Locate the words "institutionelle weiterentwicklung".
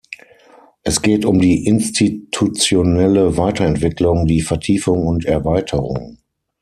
1.67-4.25